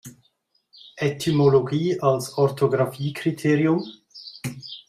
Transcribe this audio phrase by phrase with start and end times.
[0.97, 3.83] Etymologie als Orthographiekriterium?